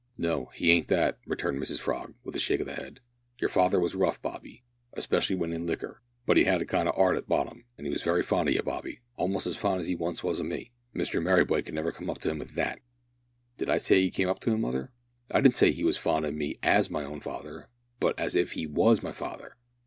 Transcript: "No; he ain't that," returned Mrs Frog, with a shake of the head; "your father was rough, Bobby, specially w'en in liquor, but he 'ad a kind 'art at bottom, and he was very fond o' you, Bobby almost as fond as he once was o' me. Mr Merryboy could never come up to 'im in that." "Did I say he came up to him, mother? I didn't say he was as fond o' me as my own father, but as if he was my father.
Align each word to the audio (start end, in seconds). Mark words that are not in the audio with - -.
"No; 0.17 0.47
he 0.55 0.71
ain't 0.71 0.87
that," 0.87 1.19
returned 1.27 1.59
Mrs 1.61 1.79
Frog, 1.79 2.15
with 2.23 2.35
a 2.35 2.39
shake 2.39 2.59
of 2.59 2.65
the 2.65 2.73
head; 2.73 3.01
"your 3.37 3.49
father 3.51 3.79
was 3.79 3.93
rough, 3.93 4.19
Bobby, 4.19 4.63
specially 4.97 5.35
w'en 5.35 5.53
in 5.53 5.67
liquor, 5.67 6.01
but 6.25 6.37
he 6.37 6.45
'ad 6.47 6.59
a 6.59 6.65
kind 6.65 6.89
'art 6.89 7.15
at 7.17 7.27
bottom, 7.27 7.65
and 7.77 7.85
he 7.85 7.93
was 7.93 8.01
very 8.01 8.23
fond 8.23 8.49
o' 8.49 8.51
you, 8.51 8.63
Bobby 8.63 9.01
almost 9.15 9.45
as 9.45 9.57
fond 9.57 9.79
as 9.79 9.85
he 9.85 9.93
once 9.93 10.23
was 10.23 10.41
o' 10.41 10.43
me. 10.43 10.71
Mr 10.95 11.21
Merryboy 11.21 11.63
could 11.63 11.75
never 11.75 11.91
come 11.91 12.09
up 12.09 12.17
to 12.21 12.31
'im 12.31 12.41
in 12.41 12.47
that." 12.55 12.79
"Did 13.59 13.69
I 13.69 13.77
say 13.77 14.01
he 14.01 14.09
came 14.09 14.27
up 14.27 14.39
to 14.39 14.49
him, 14.51 14.61
mother? 14.61 14.91
I 15.29 15.39
didn't 15.39 15.53
say 15.53 15.69
he 15.69 15.83
was 15.83 15.97
as 15.97 16.01
fond 16.01 16.25
o' 16.25 16.31
me 16.31 16.57
as 16.63 16.89
my 16.89 17.03
own 17.03 17.19
father, 17.19 17.67
but 17.99 18.19
as 18.19 18.35
if 18.35 18.53
he 18.53 18.65
was 18.65 19.03
my 19.03 19.11
father. 19.11 19.55